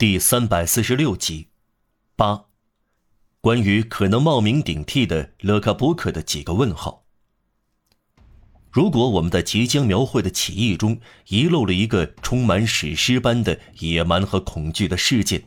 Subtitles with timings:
[0.00, 1.48] 第三百四十六集，
[2.16, 2.46] 八，
[3.42, 7.04] 关于可能冒名顶替的勒卡波克的几个问号。
[8.70, 15.44] 如果我们在即将描绘的起义中遗漏了一个充满史诗般的野蛮和恐惧的事件，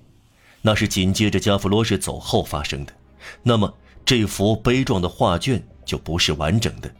[0.61, 2.93] 那是紧接着加弗罗什走后发生的，
[3.41, 3.75] 那么
[4.05, 6.95] 这幅悲壮的画卷就不是完整的。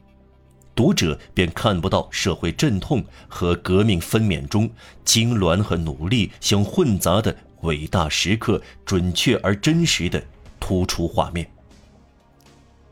[0.76, 4.70] 读者便看不到社会阵痛和革命分娩中
[5.06, 10.24] 痉挛和努力相混杂的伟大时刻，准确而真实的
[10.60, 11.48] 突出画面。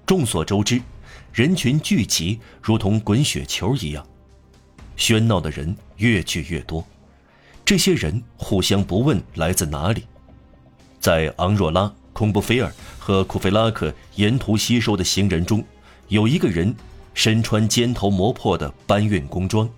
[0.05, 0.79] 众所周知，
[1.33, 4.05] 人群聚集如同滚雪球一样，
[4.95, 6.85] 喧闹的人越聚越多。
[7.65, 10.03] 这些人互相不问来自哪里，
[10.99, 15.65] 在昂若拉、孔布菲尔和库菲拉克沿途吸收的行人中，
[16.09, 16.75] 有一个人。
[17.13, 19.69] 身穿尖头磨破的搬运工装，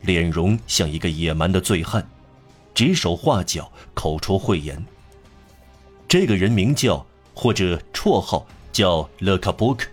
[0.00, 2.06] 脸容像一个野蛮的醉汉，
[2.74, 4.84] 指手画脚，口出秽言。
[6.08, 9.86] 这个人名叫，或者绰号叫勒卡波克。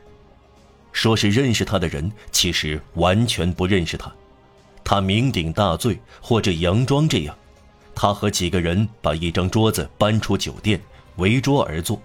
[0.91, 4.11] 说是认识他的人，其实完全不认识他。
[4.83, 7.38] 他酩酊大醉，或者佯装这样。
[7.94, 10.81] 他和几个人把一张桌子搬出酒店，
[11.17, 12.02] 围桌而坐。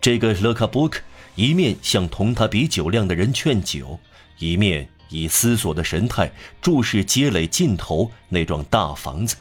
[0.00, 1.00] 这个勒卡波克。
[1.38, 4.00] 一面向同他比酒量的人劝酒，
[4.40, 6.28] 一面以思索的神态
[6.60, 9.36] 注视街垒尽头那幢大房子。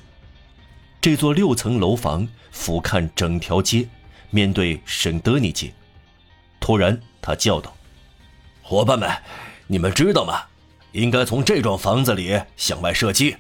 [1.02, 3.88] 这座六层楼房俯瞰整条街，
[4.30, 5.73] 面对圣德尼街。
[6.59, 7.75] 突然，他叫道
[8.62, 9.09] ：“伙伴们，
[9.66, 10.44] 你们知道吗？
[10.92, 13.38] 应该从这幢房子里向外射击。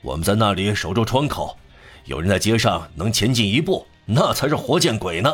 [0.00, 1.58] 我们在那里守住窗口，
[2.06, 5.30] 有人在街上能前进一步，那才是活见鬼呢。”“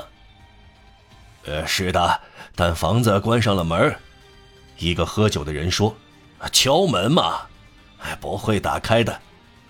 [1.44, 2.20] 呃，是的。”
[2.56, 3.96] 但房子关上了门，
[4.78, 5.96] 一个喝酒的人说
[6.52, 7.40] ：“敲门嘛，
[7.98, 9.20] 哎，不会打开的，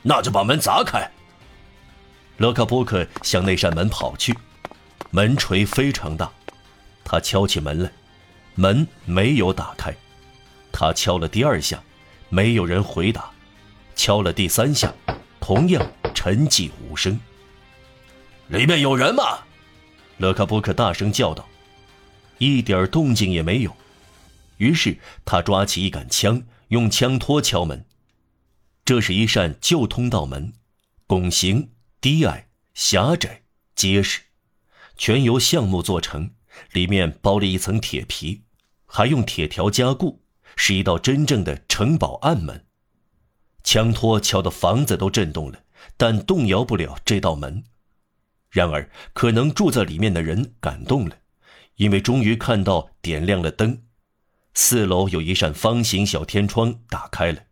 [0.03, 1.11] 那就把门砸开。”
[2.37, 4.37] 勒克波克向那扇门跑去，
[5.11, 6.31] 门锤非常大，
[7.03, 7.91] 他敲起门来，
[8.55, 9.95] 门没有打开。
[10.71, 11.83] 他敲了第二下，
[12.29, 13.31] 没有人回答；
[13.97, 14.93] 敲了第三下，
[15.41, 15.83] 同样
[16.13, 17.19] 沉寂无声。
[18.49, 19.39] 里面有人吗？
[20.19, 21.49] 勒克波克大声叫道。
[22.39, 23.77] 一点动静也没有，
[24.59, 27.85] 于是他抓起一杆枪，用枪托敲门。
[28.85, 30.53] 这是一扇旧通道门，
[31.07, 33.43] 拱形、低矮、狭窄、
[33.75, 34.21] 结实，
[34.97, 36.31] 全由橡木做成，
[36.73, 38.43] 里面包了一层铁皮，
[38.85, 40.23] 还用铁条加固，
[40.57, 42.67] 是一道真正的城堡暗门。
[43.63, 45.65] 枪托敲的房子都震动了，
[45.97, 47.65] 但动摇不了这道门。
[48.51, 51.17] 然而，可能住在里面的人感动了。
[51.77, 53.83] 因为终于看到点亮了灯，
[54.55, 57.45] 四楼有一扇方形小天窗打开了，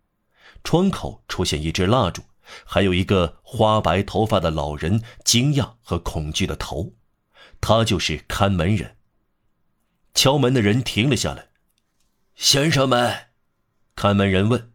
[0.63, 2.23] 窗口出现一支蜡烛，
[2.65, 6.93] 还有一个花白头发的老人惊讶和恐惧的头，
[7.61, 8.97] 他就是看门人。
[10.15, 11.49] 敲门的人停了下来，
[12.37, 13.29] 先生们，
[13.97, 14.73] 看门人问：“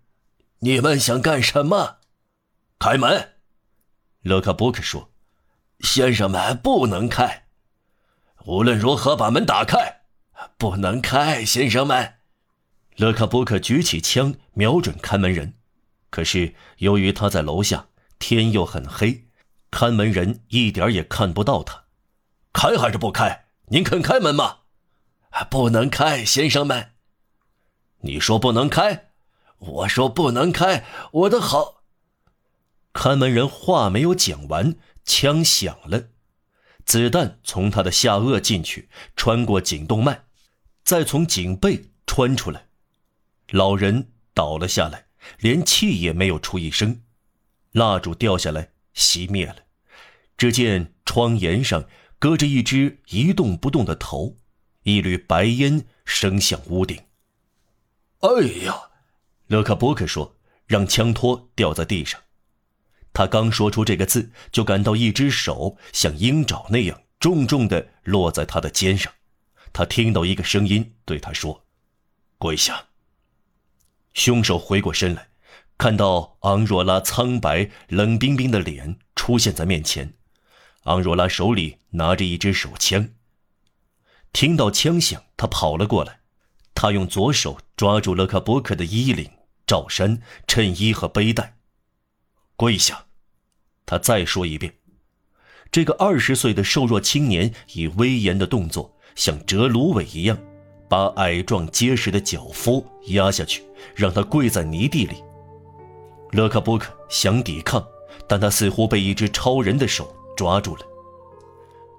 [0.60, 2.00] 你们想干什么？”
[2.80, 3.36] 开门，
[4.22, 5.12] 勒克伯克说
[5.80, 7.47] ：“先生们不能开。”
[8.48, 10.04] 无论如何，把门打开，
[10.58, 12.14] 不能开，先生们。
[12.96, 15.56] 勒卡波克举起枪，瞄准看门人。
[16.10, 17.88] 可是由于他在楼下，
[18.20, 19.26] 天又很黑，
[19.70, 21.84] 看门人一点也看不到他。
[22.54, 23.48] 开还是不开？
[23.66, 24.60] 您肯开门吗？
[25.50, 26.94] 不能开，先生们。
[28.00, 29.10] 你说不能开，
[29.58, 30.86] 我说不能开。
[31.12, 31.82] 我的好，
[32.94, 36.04] 看门人话没有讲完，枪响了。
[36.88, 38.88] 子弹从他的下颚进去，
[39.18, 40.24] 穿过颈动脉，
[40.86, 42.68] 再从颈背穿出来。
[43.50, 45.08] 老人倒了下来，
[45.40, 47.04] 连气也没有出一声。
[47.74, 49.58] 蜡烛掉下来，熄灭了。
[50.38, 51.84] 只见窗沿上
[52.20, 54.38] 搁着一只一动不动的头，
[54.84, 56.98] 一缕白烟升向屋顶。
[58.20, 58.30] 哎
[58.64, 58.74] 呀，
[59.48, 62.22] 勒克波克说，让枪托掉在地上。
[63.18, 69.12] 他刚说出这个字，就感到一只手像鹰爪那样重重地落在他的肩上。
[69.74, 71.66] 他听到一个声音对他说
[72.38, 72.90] ：“跪下。”
[74.14, 75.30] 凶手回过身来，
[75.80, 80.14] 看到昂若拉苍白冷冰冰的脸出现在面前。
[80.84, 83.10] 昂若拉手里拿着一支手枪。
[84.32, 86.20] 听到枪响，他跑了过来。
[86.76, 89.32] 他用左手抓住勒卡波克的衣领、
[89.66, 91.58] 罩衫、衬衣和背带。
[92.56, 93.06] 跪下。
[93.88, 94.72] 他再说一遍，
[95.72, 100.38] 这个二十岁的瘦弱青年以威严的动作，像折芦苇一样，
[100.90, 103.64] 把矮壮结实的脚夫压下去，
[103.96, 105.24] 让他跪在泥地里。
[106.32, 107.82] 勒克波克想抵抗，
[108.28, 110.82] 但他似乎被一只超人的手抓住了。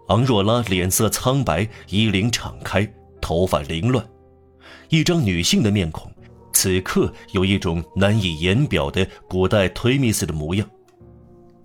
[0.08, 2.87] 昂若拉脸色苍白，衣领敞开，
[3.19, 4.06] 头发凌乱，
[4.90, 6.12] 一张女性的面孔，
[6.52, 10.69] 此刻有一种难以言表的古代忒弥斯的模样。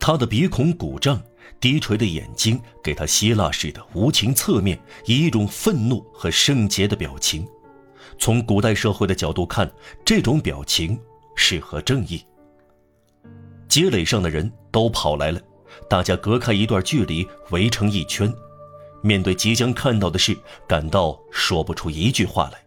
[0.05, 1.17] 他的鼻孔鼓胀，
[1.61, 7.47] 低垂的眼睛给他希腊式的无情侧面以一种愤怒和圣洁的表情。
[8.19, 9.71] 从古代社会的角度看，
[10.03, 10.99] 这种表情
[11.37, 12.21] 适合正义。
[13.69, 15.39] 街垒上的人都跑来了。
[15.89, 18.29] 大家隔开一段距离，围成一圈，
[19.01, 22.61] 面对即将看到的事，感到说不出一句话来。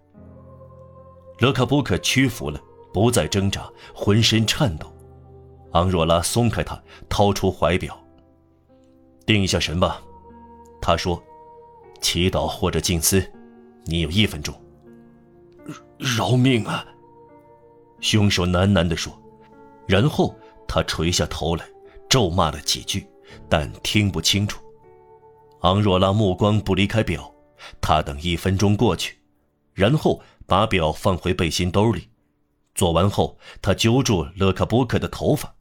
[1.41, 2.59] 勒卡布克屈服了，
[2.95, 4.91] 不再挣扎，浑身颤抖。
[5.77, 8.03] 昂若拉松开他，掏出怀表。
[9.27, 10.01] 定一下神吧，
[10.81, 11.23] 他说
[12.01, 13.23] ：“祈祷或者静思，
[13.85, 14.55] 你有一分钟。”
[15.99, 16.85] 饶命啊！
[18.01, 19.13] 凶手喃喃地说，
[19.87, 20.35] 然后
[20.67, 21.67] 他垂下头来。
[22.09, 23.05] 咒骂了几句，
[23.49, 24.63] 但听不清楚。
[25.63, 27.35] 昂若拉目光不离开表，
[27.81, 29.19] 他等一分钟过去，
[29.75, 32.09] 然后把表放回背心兜里。
[32.77, 35.53] 做完后，他揪住勒卡波克的头发，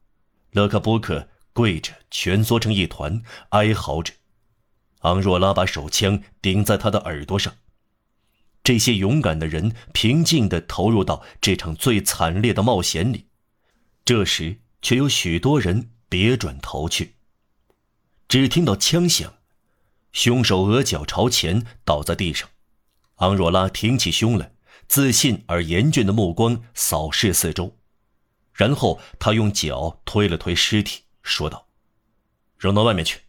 [0.56, 4.14] 勒克波克跪着，蜷缩成一团，哀嚎着。
[5.00, 7.54] 昂若拉把手枪顶在他的耳朵上。
[8.64, 13.28] 这些勇敢的人平静地投入到这场最惨烈的冒险里，
[14.06, 15.92] 这时却有许多人。
[16.08, 17.16] 别转头去。
[18.30, 19.34] 只听到枪响，
[20.14, 22.48] 凶手额角朝前倒在地上。
[23.16, 24.54] 昂若拉挺起胸来，
[24.88, 27.76] 自信而严峻的目光扫视四周，
[28.56, 31.68] 然后他用脚推了推尸体，说道
[32.58, 33.20] ：“扔到外面去。”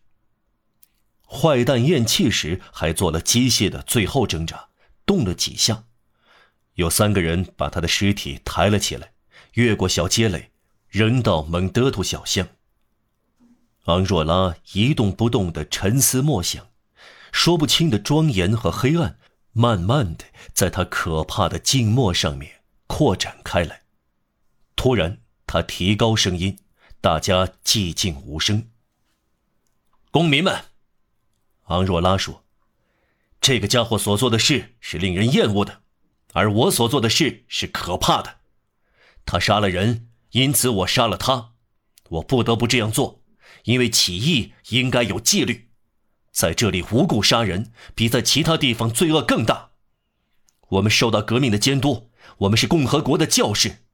[1.29, 4.69] 坏蛋咽气时还做了机械的最后挣扎，
[5.05, 5.83] 动了几下。
[6.75, 9.13] 有三个人把他的尸体抬了起来，
[9.55, 10.53] 越过小街垒，
[10.89, 12.47] 扔到蒙德图小巷。
[13.87, 16.69] 昂若拉一动不动地沉思默想，
[17.33, 19.19] 说不清的庄严和黑暗，
[19.53, 23.86] 慢慢的在他可怕的静默上面扩展开来。
[24.77, 26.59] 突然，他提高声音，
[27.01, 28.71] 大家寂静无声。
[30.13, 30.67] 公民们，
[31.65, 32.45] 昂若拉说
[33.41, 35.83] ：“这个家伙所做的事是令人厌恶的，
[36.35, 38.37] 而我所做的事是可怕的。
[39.25, 41.53] 他杀了人，因此我杀了他，
[42.11, 43.23] 我不得不这样做。”
[43.65, 45.71] 因为起义应该有纪律，
[46.31, 49.71] 在这里无故杀人，比在其他地方罪恶更大。
[50.69, 53.86] 我们受到革命的监督，我们是共和国的教士，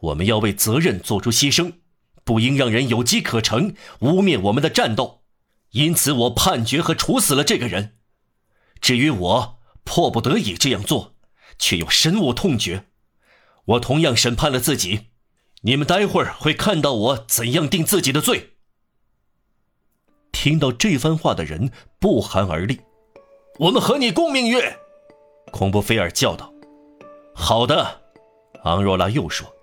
[0.00, 1.74] 我们要为责任做出牺牲，
[2.24, 5.22] 不应让人有机可乘，污蔑我们的战斗。
[5.72, 7.96] 因此，我判决和处死了这个人。
[8.80, 11.14] 至于我迫不得已这样做，
[11.58, 12.86] 却又深恶痛绝，
[13.66, 15.08] 我同样审判了自己。
[15.62, 18.54] 你们待会儿会看到我怎样定自己的罪。
[20.32, 22.80] 听到这番话的人不寒而栗。
[23.58, 24.58] 我们和你共命运，
[25.52, 26.50] 孔布菲尔叫道。
[27.34, 28.00] 好的，
[28.64, 29.54] 昂若拉又说。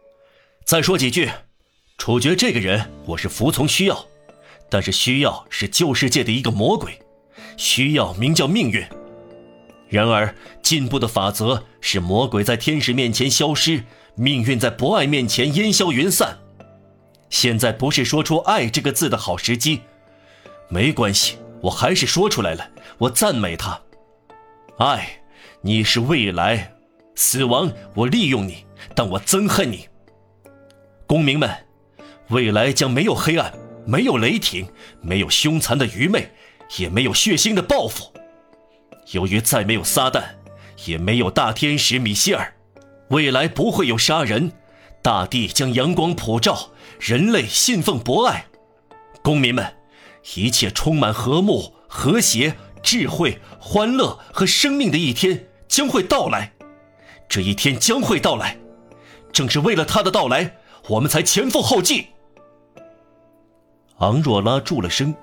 [0.67, 1.31] 再说几句，
[1.97, 4.05] 处决这个人，我是服从需要，
[4.69, 6.99] 但是需要是旧世界的一个魔鬼，
[7.55, 8.85] 需要名叫命运。
[9.87, 13.81] 然而进步的法则是魔鬼在天使面前消失，
[14.15, 16.37] 命运在博爱面前烟消云散。
[17.29, 19.79] 现在不是说出爱这个字的好时机。
[20.67, 22.69] 没关系，我还是说出来了。
[22.97, 23.79] 我赞美他，
[24.79, 25.21] 爱，
[25.61, 26.73] 你是未来，
[27.15, 29.87] 死亡，我利用你，但我憎恨你。
[31.07, 31.49] 公民们，
[32.27, 33.53] 未来将没有黑暗，
[33.85, 34.67] 没有雷霆，
[35.01, 36.31] 没有凶残的愚昧，
[36.77, 38.11] 也没有血腥的报复。
[39.13, 40.21] 由于再没有撒旦，
[40.85, 42.53] 也没有大天使米歇尔，
[43.09, 44.51] 未来不会有杀人，
[45.01, 48.45] 大地将阳光普照，人类信奉博爱。
[49.23, 49.73] 公民们。
[50.35, 56.51] 一切充满和睦、和谐、智慧、欢乐和生命的一天将会到来，
[57.29, 58.57] 这一天将会到来，
[59.31, 62.07] 正是为了他的到来，我们才前赴后继。
[63.97, 65.13] 昂若拉住了声，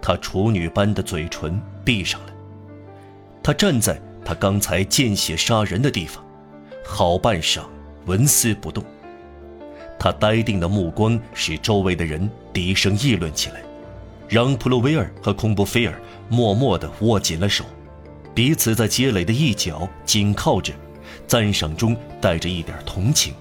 [0.00, 2.32] 她处女般的嘴唇闭上了。
[3.42, 6.24] 她站在他刚才见血杀人的地方，
[6.84, 7.62] 好半晌
[8.06, 8.84] 纹丝不动。
[9.98, 13.62] 他呆定的目光使周围的人低声议论起来。
[14.28, 17.64] 让普洛威尔和孔布菲尔默默地握紧了手，
[18.34, 20.72] 彼此在街垒的一角紧靠着，
[21.26, 23.34] 赞赏中带着一点同情，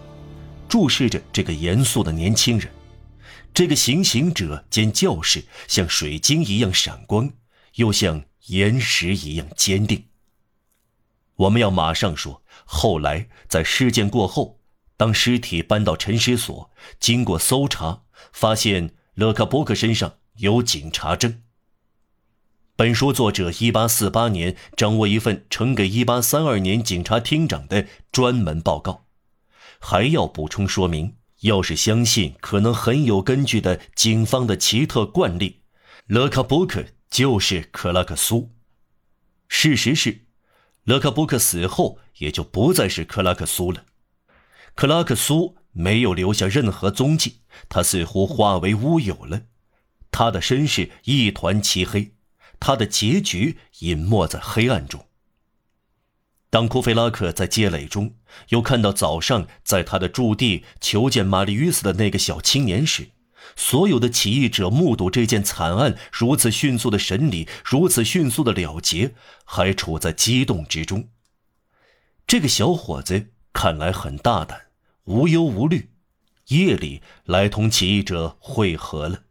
[0.71, 2.71] 注视着这个严肃的年轻人。
[3.53, 7.29] 这个行刑者兼教士像水晶一样闪光，
[7.75, 10.05] 又像岩石一样坚定。
[11.35, 14.61] 我们要马上说，后来在事件过后，
[14.95, 20.13] 当尸体搬到陈尸所，经过搜查，发现勒卡波克身上。
[20.37, 21.43] 有警察证，
[22.77, 29.05] 本书作者一八四八年掌握一份呈给一八三二年警察厅长的专门报告。
[29.81, 35.63] 还要补充说明，要是相信可能很有根据的警方的奇特惯例，
[36.05, 38.51] 勒卡布克就是克拉克苏。
[39.49, 40.25] 事实是，
[40.83, 43.83] 勒卡布克死后也就不再是克拉克苏了。
[44.75, 49.41] 克拉克苏没有留下任何踪迹，他似乎化为乌有了。
[50.11, 52.13] 他的身世一团漆黑，
[52.59, 55.05] 他的结局隐没在黑暗中。
[56.51, 58.15] 当库菲拉克在街垒中
[58.49, 63.07] 又看到早上在他的驻地求见玛丽·斯的那个小青年时，
[63.55, 69.13] 所有的起义者目睹这件惨案如此迅速的审理，如此迅速的了结，
[69.45, 71.07] 还处在激动之中。
[72.27, 74.63] 这个小伙子看来很大胆，
[75.05, 75.91] 无忧无虑，
[76.49, 79.21] 夜里来同起义者会合了。